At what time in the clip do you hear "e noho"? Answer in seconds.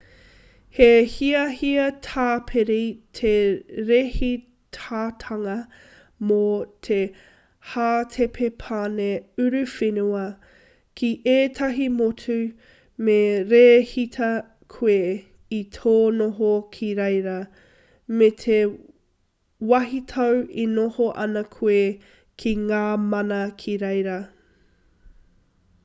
20.67-21.13